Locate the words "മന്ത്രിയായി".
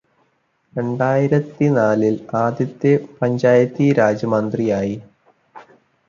4.25-4.95